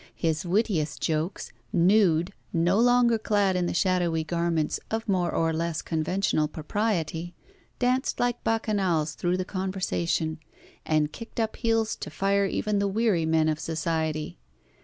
His 0.15 0.47
wittiest 0.47 0.99
jokes, 0.99 1.51
nude, 1.71 2.33
no 2.51 2.79
longer 2.79 3.19
clad 3.19 3.55
in 3.55 3.67
the 3.67 3.73
shadowy 3.75 4.23
garments 4.23 4.79
of 4.89 5.07
more 5.07 5.31
or 5.31 5.53
less 5.53 5.83
conventional 5.83 6.47
propriety, 6.47 7.35
danced 7.77 8.19
like 8.19 8.43
bacchanals 8.43 9.13
through 9.13 9.37
the 9.37 9.45
conversation, 9.45 10.39
and 10.87 11.13
kicked 11.13 11.39
up 11.39 11.55
heels 11.55 11.95
to 11.97 12.09
fire 12.09 12.47
even 12.47 12.79
the 12.79 12.87
weary 12.87 13.27
men 13.27 13.47
of 13.47 13.59
society. 13.59 14.39